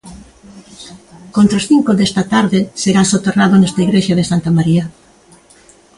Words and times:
Contra 1.35 1.57
as 1.59 1.67
cinco 1.71 1.91
desta 1.95 2.23
tarde 2.33 2.59
será 2.81 3.01
soterrado 3.13 3.55
nesta 3.57 3.83
igrexa 3.87 4.13
de 4.19 4.27
Santa 4.31 4.49
María. 4.57 4.83